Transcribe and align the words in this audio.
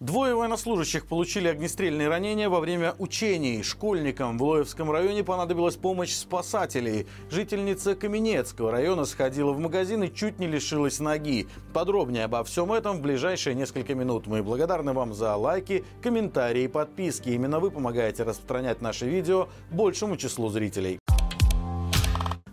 Двое 0.00 0.34
военнослужащих 0.34 1.04
получили 1.04 1.48
огнестрельные 1.48 2.08
ранения 2.08 2.48
во 2.48 2.60
время 2.60 2.94
учений. 2.98 3.62
Школьникам 3.62 4.38
в 4.38 4.42
Лоевском 4.42 4.90
районе 4.90 5.22
понадобилась 5.22 5.76
помощь 5.76 6.14
спасателей. 6.14 7.06
Жительница 7.30 7.94
Каменецкого 7.94 8.72
района 8.72 9.04
сходила 9.04 9.52
в 9.52 9.58
магазин 9.58 10.02
и 10.02 10.12
чуть 10.12 10.38
не 10.38 10.46
лишилась 10.46 11.00
ноги. 11.00 11.48
Подробнее 11.74 12.24
обо 12.24 12.42
всем 12.44 12.72
этом 12.72 12.96
в 12.96 13.02
ближайшие 13.02 13.54
несколько 13.54 13.94
минут. 13.94 14.26
Мы 14.26 14.42
благодарны 14.42 14.94
вам 14.94 15.12
за 15.12 15.36
лайки, 15.36 15.84
комментарии 16.00 16.62
и 16.62 16.68
подписки. 16.68 17.28
Именно 17.28 17.60
вы 17.60 17.70
помогаете 17.70 18.22
распространять 18.22 18.80
наши 18.80 19.04
видео 19.04 19.50
большему 19.70 20.16
числу 20.16 20.48
зрителей. 20.48 20.98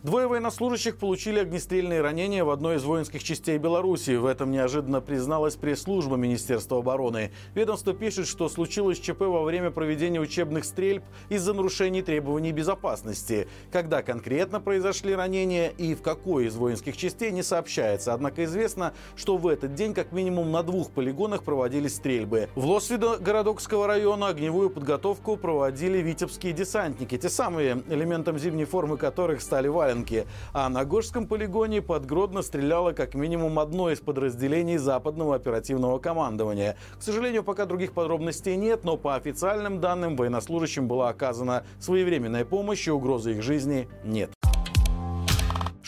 Двое 0.08 0.26
военнослужащих 0.26 0.96
получили 0.96 1.40
огнестрельные 1.40 2.00
ранения 2.00 2.46
в 2.46 2.50
одной 2.50 2.78
из 2.78 2.86
воинских 2.86 3.22
частей 3.22 3.58
Беларуси. 3.58 4.12
В 4.16 4.26
этом 4.26 4.52
неожиданно 4.52 5.02
призналась 5.02 5.58
пресс-служба 5.58 6.16
Министерства 6.16 6.78
обороны. 6.78 7.34
Ведомство 7.56 7.94
пишет, 7.94 8.26
что 8.26 8.48
случилось 8.48 9.00
ЧП 9.00 9.24
во 9.24 9.44
время 9.44 9.70
проведения 9.70 10.22
учебных 10.22 10.64
стрельб 10.64 11.04
из-за 11.28 11.54
нарушений 11.54 12.02
требований 12.02 12.54
безопасности. 12.54 13.50
Когда 13.70 14.02
конкретно 14.02 14.62
произошли 14.62 15.14
ранения 15.14 15.74
и 15.78 15.94
в 15.94 16.02
какой 16.02 16.46
из 16.46 16.56
воинских 16.56 16.96
частей 16.96 17.32
не 17.32 17.44
сообщается. 17.44 18.14
Однако 18.14 18.46
известно, 18.46 18.94
что 19.18 19.36
в 19.36 19.46
этот 19.46 19.74
день 19.74 19.94
как 19.94 20.14
минимум 20.14 20.54
на 20.54 20.64
двух 20.64 20.92
полигонах 20.92 21.44
проводились 21.44 21.98
стрельбы. 21.98 22.48
В 22.56 22.66
Лосвидо 22.66 23.18
городокского 23.18 23.88
района 23.88 24.30
огневую 24.30 24.70
подготовку 24.70 25.36
проводили 25.36 25.98
витебские 25.98 26.54
десантники. 26.54 27.18
Те 27.18 27.28
самые, 27.28 27.84
элементом 27.90 28.40
зимней 28.40 28.64
формы 28.64 28.96
которых 28.96 29.42
стали 29.42 29.68
валенки 29.68 29.97
Луганке. 29.98 30.28
А 30.54 30.70
на 30.70 30.86
Гожском 30.86 31.28
полигоне 31.28 31.82
под 31.82 32.06
Гродно 32.06 32.42
стреляло 32.42 32.94
как 32.94 33.16
минимум 33.16 33.60
одно 33.60 33.92
из 33.92 34.00
подразделений 34.00 34.78
западного 34.78 35.36
оперативного 35.36 36.00
командования. 36.00 36.78
К 36.98 37.02
сожалению, 37.02 37.44
пока 37.44 37.66
других 37.66 37.94
подробностей 37.94 38.56
нет, 38.56 38.84
но 38.84 38.98
по 38.98 39.16
официальным 39.16 39.80
данным 39.80 40.16
военнослужащим 40.16 40.88
была 40.88 41.10
оказана 41.10 41.64
своевременная 41.80 42.46
помощь 42.46 42.88
и 42.88 42.92
угрозы 42.92 43.32
их 43.32 43.42
жизни 43.42 43.88
нет. 44.04 44.37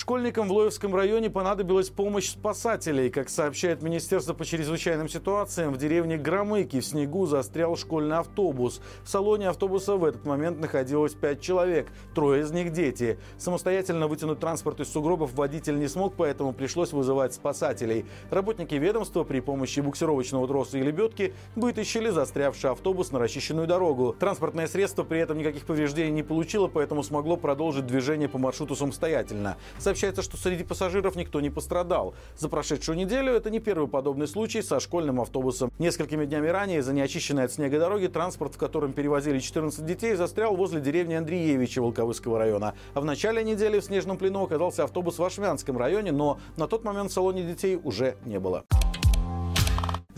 Школьникам 0.10 0.48
в 0.48 0.54
Лоевском 0.54 0.96
районе 0.96 1.30
понадобилась 1.30 1.92
помощь 1.92 2.32
спасателей. 2.32 3.12
Как 3.12 3.30
сообщает 3.30 3.84
Министерство 3.84 4.34
по 4.34 4.44
чрезвычайным 4.44 5.08
ситуациям, 5.08 5.72
в 5.72 5.78
деревне 5.78 6.18
Громыки 6.18 6.80
в 6.80 6.86
снегу 6.88 7.28
застрял 7.28 7.78
школьный 7.78 8.18
автобус. 8.18 8.82
В 9.04 9.08
салоне 9.08 9.50
автобуса 9.50 9.98
в 9.98 10.04
этот 10.04 10.26
момент 10.26 10.60
находилось 10.60 11.14
пять 11.14 11.42
человек, 11.42 11.90
трое 12.16 12.42
из 12.42 12.50
них 12.50 12.72
дети. 12.72 13.20
Самостоятельно 13.38 14.08
вытянуть 14.08 14.40
транспорт 14.40 14.80
из 14.80 14.92
сугробов 14.92 15.36
водитель 15.36 15.78
не 15.78 15.88
смог, 15.88 16.16
поэтому 16.18 16.54
пришлось 16.54 16.92
вызывать 16.92 17.36
спасателей. 17.36 18.08
Работники 18.32 18.74
ведомства 18.74 19.24
при 19.24 19.42
помощи 19.42 19.80
буксировочного 19.80 20.48
троса 20.48 20.80
и 20.80 20.82
лебедки 20.82 21.36
вытащили 21.56 22.10
застрявший 22.10 22.72
автобус 22.72 23.12
на 23.12 23.20
расчищенную 23.20 23.68
дорогу. 23.68 24.16
Транспортное 24.20 24.66
средство 24.66 25.04
при 25.04 25.20
этом 25.20 25.38
никаких 25.38 25.68
повреждений 25.68 26.10
не 26.10 26.24
получило, 26.24 26.68
поэтому 26.68 27.04
смогло 27.04 27.38
продолжить 27.38 27.86
движение 27.86 28.28
по 28.28 28.40
маршруту 28.40 28.76
самостоятельно. 28.76 29.56
Сообщается, 30.00 30.22
что 30.22 30.38
среди 30.38 30.64
пассажиров 30.64 31.18
никто 31.18 31.42
не 31.42 31.50
пострадал. 31.50 32.14
За 32.38 32.48
прошедшую 32.48 32.98
неделю 32.98 33.34
это 33.34 33.50
не 33.50 33.60
первый 33.60 33.90
подобный 33.90 34.30
случай 34.30 34.62
со 34.62 34.80
школьным 34.80 35.20
автобусом. 35.20 35.74
Несколькими 35.78 36.24
днями 36.24 36.48
ранее 36.48 36.82
за 36.82 36.94
неочищенной 36.94 37.44
от 37.44 37.52
снега 37.52 37.80
дороги 37.80 38.08
транспорт, 38.08 38.56
в 38.56 38.58
котором 38.58 38.94
перевозили 38.94 39.40
14 39.40 39.86
детей, 39.86 40.16
застрял 40.16 40.56
возле 40.56 40.80
деревни 40.80 41.16
Андреевича 41.16 41.82
Волковыского 41.82 42.40
района. 42.40 42.76
А 42.94 43.02
в 43.02 43.06
начале 43.06 43.44
недели 43.44 43.82
в 43.82 43.84
снежном 43.84 44.18
плену 44.18 44.46
оказался 44.46 44.86
автобус 44.86 45.20
в 45.20 45.24
Ашмянском 45.26 45.78
районе, 45.78 46.14
но 46.14 46.40
на 46.56 46.70
тот 46.70 46.86
момент 46.86 47.12
в 47.12 47.14
салоне 47.14 47.44
детей 47.44 47.78
уже 47.84 48.16
не 48.24 48.40
было. 48.40 48.64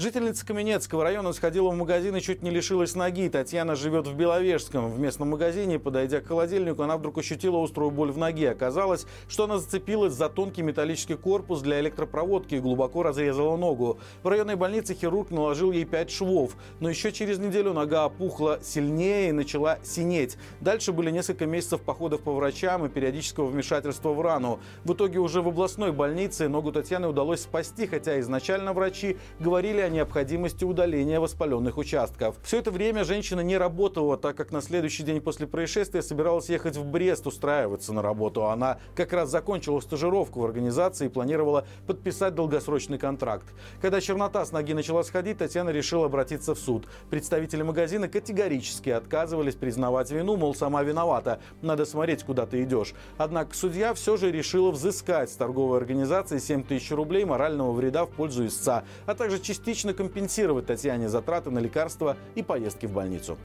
Жительница 0.02 0.44
Каменецкого 0.48 1.04
района 1.04 1.32
сходила 1.32 1.70
в 1.70 1.76
магазин 1.76 2.16
и 2.16 2.22
чуть 2.22 2.42
не 2.42 2.50
лишилась 2.50 2.96
ноги. 2.96 3.30
Татьяна 3.30 3.76
живет 3.76 4.08
в 4.08 4.16
Беловежском. 4.16 4.90
В 4.90 5.00
местном 5.00 5.30
магазине, 5.30 5.78
подойдя 5.78 6.22
к 6.22 6.26
холодильнику, 6.26 6.82
она 6.82 6.98
вдруг 6.98 7.20
ощутила 7.20 7.64
острую 7.64 7.92
боль 7.92 8.12
в 8.12 8.18
ноге. 8.18 8.50
Оказалось, 8.50 9.06
что 9.30 9.44
она 9.44 9.60
зацепилась 9.60 10.14
за 10.14 10.28
тонкий 10.28 10.64
металлический 10.64 11.14
корпус 11.14 11.62
для 11.62 11.80
электропроводки 11.82 12.56
и 12.56 12.60
глубоко 12.60 13.04
разрезала 13.04 13.56
ногу. 13.58 14.00
В 14.24 14.28
районной 14.28 14.56
больнице 14.56 14.96
хирург 14.96 15.30
наложил 15.30 15.72
ей 15.72 15.86
5 15.86 16.10
швов. 16.10 16.56
Но 16.80 16.90
еще 16.90 17.12
через 17.12 17.38
неделю 17.38 17.72
нога 17.72 18.06
опухла 18.06 18.58
сильнее 18.64 19.30
и 19.30 19.34
начала 19.34 19.78
синеть. 19.84 20.36
Дальше 20.62 20.94
были 20.94 21.12
несколько 21.12 21.46
месяцев 21.46 21.80
походов 21.82 22.22
по 22.22 22.34
врачам 22.34 22.88
и 22.88 22.90
периодического 22.90 23.46
вмешательства 23.46 24.14
в 24.14 24.22
рану. 24.22 24.62
В 24.84 24.94
итоге 24.94 25.20
уже 25.20 25.44
в 25.44 25.50
областной 25.50 25.92
больнице 25.92 26.50
ногу 26.50 26.72
Татьяны 26.72 27.08
удалось 27.08 27.42
спасти, 27.42 27.86
хотя 27.86 28.20
изначально 28.20 28.74
врачи 28.74 29.18
говорили 29.40 29.80
о 29.80 29.91
необходимости 29.92 30.64
удаления 30.64 31.20
воспаленных 31.20 31.78
участков. 31.78 32.38
Все 32.44 32.60
это 32.60 32.72
время 32.72 33.04
женщина 33.04 33.42
не 33.42 33.58
работала, 33.58 34.18
так 34.18 34.36
как 34.36 34.52
на 34.52 34.62
следующий 34.62 35.04
день 35.04 35.22
после 35.22 35.48
происшествия 35.48 36.02
собиралась 36.02 36.50
ехать 36.50 36.78
в 36.78 36.86
Брест 36.86 37.28
устраиваться 37.28 37.94
на 37.94 38.02
работу. 38.02 38.46
Она 38.48 38.80
как 38.96 39.14
раз 39.14 39.30
закончила 39.30 39.80
стажировку 39.80 40.40
в 40.40 40.46
организации 40.46 41.08
и 41.08 41.10
планировала 41.10 41.66
подписать 41.88 42.36
долгосрочный 42.36 42.98
контракт. 42.98 43.46
Когда 43.82 44.00
чернота 44.02 44.46
с 44.46 44.52
ноги 44.52 44.74
начала 44.74 45.04
сходить, 45.04 45.38
Татьяна 45.38 45.70
решила 45.70 46.06
обратиться 46.06 46.56
в 46.56 46.60
суд. 46.60 46.88
Представители 47.10 47.64
магазина 47.64 48.08
категорически 48.08 48.90
отказывались 48.90 49.56
признавать 49.56 50.12
вину, 50.12 50.38
мол, 50.38 50.56
сама 50.56 50.84
виновата, 50.84 51.40
надо 51.62 51.86
смотреть, 51.86 52.24
куда 52.24 52.46
ты 52.46 52.64
идешь. 52.64 52.94
Однако 53.18 53.56
судья 53.56 53.94
все 53.94 54.18
же 54.18 54.32
решила 54.32 54.72
взыскать 54.72 55.30
с 55.32 55.36
торговой 55.36 55.78
организации 55.78 56.38
7 56.38 56.64
тысяч 56.64 56.92
рублей 56.92 57.26
морального 57.26 57.72
вреда 57.72 58.06
в 58.06 58.10
пользу 58.10 58.46
истца, 58.46 58.84
а 59.06 59.16
также 59.16 59.40
частично 59.40 59.81
частично 59.82 59.94
компенсировать 59.94 60.68
Татьяне 60.68 61.10
затраты 61.10 61.50
на 61.50 61.58
лекарства 61.58 62.16
и 62.36 62.44
поездки 62.44 62.86
в 62.86 62.92
больницу. 62.92 63.38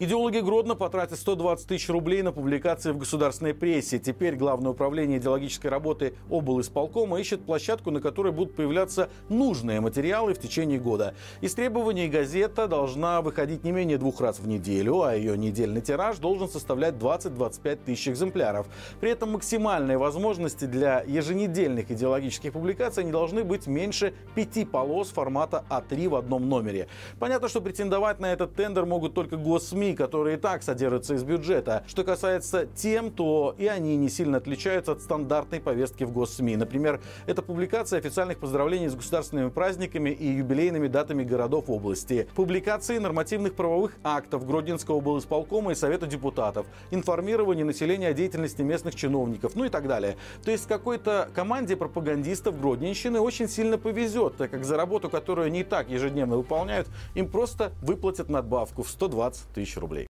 Идеологи 0.00 0.38
Гродно 0.38 0.76
потратят 0.76 1.18
120 1.18 1.66
тысяч 1.66 1.88
рублей 1.88 2.22
на 2.22 2.30
публикации 2.30 2.92
в 2.92 2.98
государственной 2.98 3.52
прессе. 3.52 3.98
Теперь 3.98 4.36
Главное 4.36 4.70
управление 4.70 5.18
идеологической 5.18 5.72
работы 5.72 6.14
обл. 6.30 6.60
исполкома 6.60 7.18
ищет 7.18 7.44
площадку, 7.44 7.90
на 7.90 8.00
которой 8.00 8.30
будут 8.30 8.54
появляться 8.54 9.08
нужные 9.28 9.80
материалы 9.80 10.34
в 10.34 10.38
течение 10.38 10.78
года. 10.78 11.14
Из 11.40 11.52
требований 11.52 12.06
газета 12.06 12.68
должна 12.68 13.22
выходить 13.22 13.64
не 13.64 13.72
менее 13.72 13.98
двух 13.98 14.20
раз 14.20 14.38
в 14.38 14.46
неделю, 14.46 15.02
а 15.02 15.16
ее 15.16 15.36
недельный 15.36 15.80
тираж 15.80 16.18
должен 16.18 16.48
составлять 16.48 16.94
20-25 16.94 17.78
тысяч 17.84 18.06
экземпляров. 18.06 18.68
При 19.00 19.10
этом 19.10 19.32
максимальные 19.32 19.98
возможности 19.98 20.66
для 20.66 21.02
еженедельных 21.08 21.90
идеологических 21.90 22.52
публикаций 22.52 23.02
не 23.02 23.10
должны 23.10 23.42
быть 23.42 23.66
меньше 23.66 24.14
пяти 24.36 24.64
полос 24.64 25.08
формата 25.08 25.64
А3 25.68 26.08
в 26.08 26.14
одном 26.14 26.48
номере. 26.48 26.86
Понятно, 27.18 27.48
что 27.48 27.60
претендовать 27.60 28.20
на 28.20 28.32
этот 28.32 28.54
тендер 28.54 28.86
могут 28.86 29.14
только 29.14 29.36
госсми, 29.36 29.87
которые 29.94 30.36
и 30.36 30.40
так 30.40 30.62
содержатся 30.62 31.14
из 31.14 31.22
бюджета. 31.22 31.84
Что 31.86 32.04
касается 32.04 32.66
тем, 32.66 33.10
то 33.10 33.54
и 33.58 33.66
они 33.66 33.96
не 33.96 34.08
сильно 34.08 34.38
отличаются 34.38 34.92
от 34.92 35.02
стандартной 35.02 35.60
повестки 35.60 36.04
в 36.04 36.12
госсми. 36.12 36.56
Например, 36.56 37.00
это 37.26 37.42
публикация 37.42 37.98
официальных 37.98 38.38
поздравлений 38.38 38.88
с 38.88 38.94
государственными 38.94 39.50
праздниками 39.50 40.10
и 40.10 40.26
юбилейными 40.26 40.88
датами 40.88 41.24
городов 41.24 41.64
области, 41.68 42.28
публикации 42.34 42.98
нормативных 42.98 43.54
правовых 43.54 43.92
актов 44.04 44.46
Гродненского 44.46 44.96
облсполкома 44.96 45.72
и 45.72 45.74
Совета 45.74 46.06
депутатов, 46.06 46.66
информирование 46.90 47.64
населения 47.64 48.08
о 48.08 48.12
деятельности 48.12 48.62
местных 48.62 48.94
чиновников, 48.94 49.54
ну 49.54 49.64
и 49.64 49.68
так 49.68 49.86
далее. 49.88 50.16
То 50.44 50.50
есть 50.50 50.66
какой-то 50.66 51.28
команде 51.34 51.76
пропагандистов 51.76 52.60
Гродненщины 52.60 53.20
очень 53.20 53.48
сильно 53.48 53.78
повезет, 53.78 54.36
так 54.36 54.50
как 54.50 54.64
за 54.64 54.76
работу, 54.76 55.08
которую 55.08 55.46
они 55.46 55.60
и 55.60 55.64
так 55.64 55.88
ежедневно 55.88 56.36
выполняют, 56.36 56.88
им 57.14 57.28
просто 57.28 57.72
выплатят 57.82 58.28
надбавку 58.28 58.82
в 58.82 58.88
120 58.90 59.48
тысяч 59.54 59.76
рублей. 59.78 60.06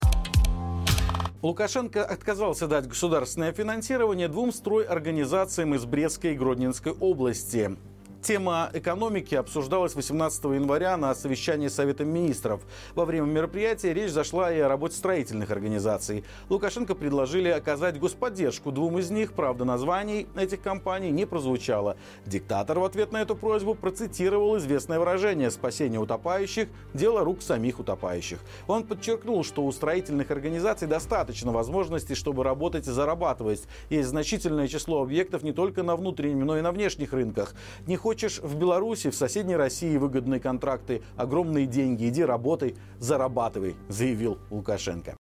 Лукашенко 1.40 2.04
отказался 2.04 2.66
дать 2.66 2.88
государственное 2.88 3.52
финансирование 3.52 4.26
двум 4.26 4.52
стройорганизациям 4.52 5.74
из 5.74 5.84
Брестской 5.84 6.32
и 6.32 6.36
Гродненской 6.36 6.92
области. 6.92 7.76
Тема 8.22 8.68
экономики 8.74 9.36
обсуждалась 9.36 9.94
18 9.94 10.44
января 10.44 10.96
на 10.96 11.14
совещании 11.14 11.68
Совета 11.68 12.04
министров. 12.04 12.60
Во 12.96 13.04
время 13.04 13.26
мероприятия 13.26 13.94
речь 13.94 14.10
зашла 14.10 14.52
и 14.52 14.58
о 14.58 14.68
работе 14.68 14.96
строительных 14.96 15.52
организаций. 15.52 16.24
Лукашенко 16.48 16.96
предложили 16.96 17.48
оказать 17.48 17.98
господдержку 18.00 18.72
двум 18.72 18.98
из 18.98 19.10
них, 19.10 19.34
правда 19.34 19.64
названий 19.64 20.26
этих 20.36 20.60
компаний 20.60 21.10
не 21.10 21.26
прозвучало. 21.26 21.96
Диктатор 22.26 22.80
в 22.80 22.84
ответ 22.84 23.12
на 23.12 23.22
эту 23.22 23.36
просьбу 23.36 23.76
процитировал 23.76 24.58
известное 24.58 24.98
выражение 24.98 25.50
«спасение 25.52 26.00
утопающих– 26.00 26.68
дело 26.94 27.22
рук 27.22 27.40
самих 27.40 27.78
утопающих». 27.78 28.40
Он 28.66 28.82
подчеркнул, 28.82 29.44
что 29.44 29.64
у 29.64 29.70
строительных 29.70 30.32
организаций 30.32 30.88
достаточно 30.88 31.52
возможностей, 31.52 32.16
чтобы 32.16 32.42
работать 32.42 32.88
и 32.88 32.90
зарабатывать. 32.90 33.62
Есть 33.90 34.08
значительное 34.08 34.66
число 34.66 35.02
объектов 35.02 35.44
не 35.44 35.52
только 35.52 35.84
на 35.84 35.94
внутреннем, 35.94 36.46
но 36.46 36.58
и 36.58 36.62
на 36.62 36.72
внешних 36.72 37.12
рынках. 37.12 37.54
Не 37.86 37.96
хочешь 38.08 38.38
в 38.38 38.56
Беларуси, 38.56 39.10
в 39.10 39.14
соседней 39.14 39.56
России 39.56 39.98
выгодные 39.98 40.40
контракты, 40.40 41.02
огромные 41.18 41.66
деньги, 41.66 42.08
иди 42.08 42.24
работай, 42.24 42.74
зарабатывай, 42.98 43.76
заявил 43.90 44.38
Лукашенко. 44.48 45.17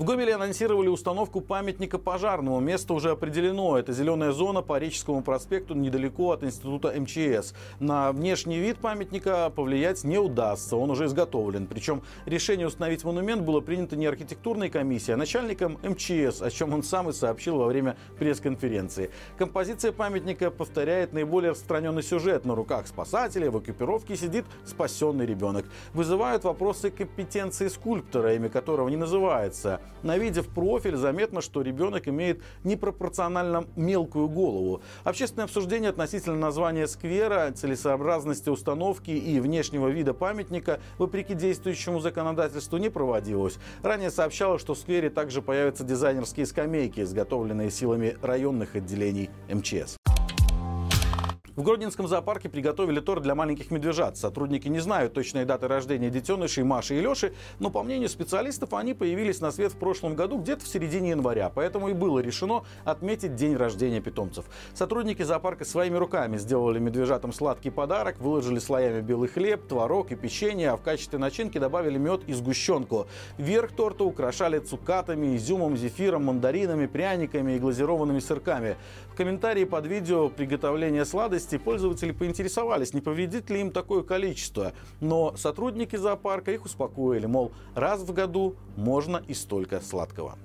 В 0.00 0.04
Гомеле 0.04 0.34
анонсировали 0.34 0.88
установку 0.88 1.42
памятника 1.42 1.98
пожарному. 1.98 2.58
Место 2.58 2.94
уже 2.94 3.10
определено. 3.10 3.76
Это 3.76 3.92
зеленая 3.92 4.32
зона 4.32 4.62
по 4.62 4.78
Реческому 4.78 5.22
проспекту 5.22 5.74
недалеко 5.74 6.32
от 6.32 6.42
института 6.42 6.94
МЧС. 6.98 7.52
На 7.80 8.10
внешний 8.10 8.58
вид 8.58 8.78
памятника 8.78 9.50
повлиять 9.50 10.02
не 10.02 10.16
удастся. 10.16 10.76
Он 10.76 10.90
уже 10.90 11.04
изготовлен. 11.04 11.66
Причем 11.66 12.00
решение 12.24 12.66
установить 12.66 13.04
монумент 13.04 13.42
было 13.42 13.60
принято 13.60 13.94
не 13.94 14.06
архитектурной 14.06 14.70
комиссией, 14.70 15.16
а 15.16 15.18
начальником 15.18 15.76
МЧС, 15.82 16.40
о 16.40 16.50
чем 16.50 16.72
он 16.72 16.82
сам 16.82 17.10
и 17.10 17.12
сообщил 17.12 17.58
во 17.58 17.66
время 17.66 17.98
пресс-конференции. 18.18 19.10
Композиция 19.36 19.92
памятника 19.92 20.50
повторяет 20.50 21.12
наиболее 21.12 21.50
распространенный 21.50 22.02
сюжет. 22.02 22.46
На 22.46 22.54
руках 22.54 22.86
спасателей 22.86 23.50
в 23.50 23.60
экипировке 23.60 24.16
сидит 24.16 24.46
спасенный 24.64 25.26
ребенок. 25.26 25.66
Вызывают 25.92 26.44
вопросы 26.44 26.90
компетенции 26.90 27.68
скульптора, 27.68 28.34
имя 28.34 28.48
которого 28.48 28.88
не 28.88 28.96
называется. 28.96 29.78
На 30.02 30.16
виде 30.16 30.42
в 30.42 30.48
профиль 30.48 30.96
заметно, 30.96 31.40
что 31.40 31.62
ребенок 31.62 32.08
имеет 32.08 32.42
непропорционально 32.64 33.66
мелкую 33.76 34.28
голову. 34.28 34.82
Общественное 35.04 35.44
обсуждение 35.44 35.90
относительно 35.90 36.36
названия 36.36 36.86
сквера, 36.86 37.52
целесообразности 37.52 38.48
установки 38.48 39.10
и 39.10 39.40
внешнего 39.40 39.88
вида 39.88 40.14
памятника, 40.14 40.80
вопреки 40.98 41.34
действующему 41.34 42.00
законодательству, 42.00 42.78
не 42.78 42.88
проводилось. 42.88 43.58
Ранее 43.82 44.10
сообщалось, 44.10 44.62
что 44.62 44.74
в 44.74 44.78
сквере 44.78 45.10
также 45.10 45.42
появятся 45.42 45.84
дизайнерские 45.84 46.46
скамейки, 46.46 47.00
изготовленные 47.00 47.70
силами 47.70 48.16
районных 48.22 48.76
отделений 48.76 49.30
МЧС. 49.48 49.99
В 51.60 51.62
Гродненском 51.62 52.08
зоопарке 52.08 52.48
приготовили 52.48 53.00
торт 53.00 53.22
для 53.22 53.34
маленьких 53.34 53.70
медвежат. 53.70 54.16
Сотрудники 54.16 54.66
не 54.66 54.78
знают 54.78 55.12
точной 55.12 55.44
даты 55.44 55.68
рождения 55.68 56.08
детенышей 56.08 56.62
Маши 56.62 56.96
и 56.96 57.02
Леши, 57.02 57.34
но 57.58 57.68
по 57.68 57.82
мнению 57.82 58.08
специалистов 58.08 58.72
они 58.72 58.94
появились 58.94 59.42
на 59.42 59.50
свет 59.52 59.72
в 59.72 59.76
прошлом 59.76 60.14
году 60.14 60.38
где-то 60.38 60.64
в 60.64 60.68
середине 60.68 61.10
января, 61.10 61.50
поэтому 61.54 61.90
и 61.90 61.92
было 61.92 62.20
решено 62.20 62.64
отметить 62.86 63.34
день 63.34 63.56
рождения 63.56 64.00
питомцев. 64.00 64.46
Сотрудники 64.72 65.22
зоопарка 65.22 65.66
своими 65.66 65.98
руками 65.98 66.38
сделали 66.38 66.78
медвежатам 66.78 67.30
сладкий 67.30 67.68
подарок, 67.68 68.18
выложили 68.20 68.58
слоями 68.58 69.02
белый 69.02 69.28
хлеб, 69.28 69.68
творог 69.68 70.12
и 70.12 70.16
печенье, 70.16 70.70
а 70.70 70.78
в 70.78 70.80
качестве 70.80 71.18
начинки 71.18 71.58
добавили 71.58 71.98
мед 71.98 72.22
и 72.26 72.32
сгущенку. 72.32 73.06
Верх 73.36 73.72
торта 73.72 74.04
украшали 74.04 74.60
цукатами, 74.60 75.36
изюмом, 75.36 75.76
зефиром, 75.76 76.24
мандаринами, 76.24 76.86
пряниками 76.86 77.52
и 77.52 77.58
глазированными 77.58 78.20
сырками. 78.20 78.78
В 79.12 79.14
комментарии 79.14 79.64
под 79.64 79.84
видео 79.86 80.30
приготовления 80.30 81.04
сладости 81.04 81.49
части 81.50 81.58
пользователи 81.58 82.12
поинтересовались, 82.12 82.94
не 82.94 83.00
повредит 83.00 83.50
ли 83.50 83.60
им 83.60 83.72
такое 83.72 84.02
количество. 84.02 84.72
Но 85.00 85.34
сотрудники 85.36 85.96
зоопарка 85.96 86.52
их 86.52 86.64
успокоили, 86.64 87.26
мол, 87.26 87.50
раз 87.74 88.02
в 88.02 88.12
году 88.12 88.54
можно 88.76 89.22
и 89.28 89.34
столько 89.34 89.80
сладкого. 89.80 90.38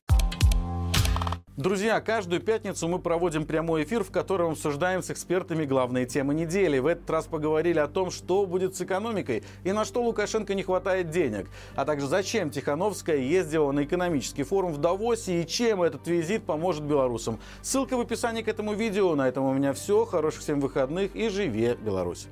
Друзья, 1.57 2.01
каждую 2.01 2.41
пятницу 2.41 2.85
мы 2.89 2.99
проводим 2.99 3.45
прямой 3.45 3.85
эфир, 3.85 4.03
в 4.03 4.11
котором 4.11 4.51
обсуждаем 4.51 5.01
с 5.01 5.09
экспертами 5.09 5.63
главные 5.63 6.05
темы 6.05 6.33
недели. 6.33 6.79
В 6.79 6.85
этот 6.85 7.09
раз 7.09 7.27
поговорили 7.27 7.79
о 7.79 7.87
том, 7.87 8.11
что 8.11 8.45
будет 8.45 8.75
с 8.75 8.81
экономикой 8.81 9.41
и 9.63 9.71
на 9.71 9.85
что 9.85 10.03
Лукашенко 10.03 10.53
не 10.53 10.63
хватает 10.63 11.11
денег, 11.11 11.47
а 11.75 11.85
также 11.85 12.07
зачем 12.07 12.49
Тихановская 12.49 13.15
ездила 13.15 13.71
на 13.71 13.85
экономический 13.85 14.43
форум 14.43 14.73
в 14.73 14.79
Давосе 14.79 15.43
и 15.43 15.47
чем 15.47 15.81
этот 15.81 16.05
визит 16.07 16.43
поможет 16.43 16.83
белорусам. 16.83 17.39
Ссылка 17.61 17.95
в 17.95 18.01
описании 18.01 18.41
к 18.41 18.49
этому 18.49 18.73
видео. 18.73 19.15
На 19.15 19.29
этом 19.29 19.45
у 19.45 19.53
меня 19.53 19.71
все. 19.71 20.03
Хороших 20.03 20.41
всем 20.41 20.59
выходных 20.59 21.15
и 21.15 21.29
живе 21.29 21.75
Беларусь! 21.75 22.27